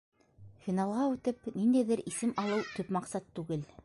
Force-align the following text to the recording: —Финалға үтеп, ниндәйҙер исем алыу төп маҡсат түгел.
—Финалға 0.67 1.03
үтеп, 1.11 1.45
ниндәйҙер 1.57 2.01
исем 2.13 2.31
алыу 2.45 2.65
төп 2.79 2.91
маҡсат 2.97 3.29
түгел. 3.41 3.63